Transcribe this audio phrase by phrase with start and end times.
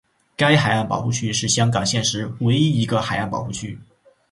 [0.35, 3.77] 该海岸保护区是香港现时唯一一个海岸保护区。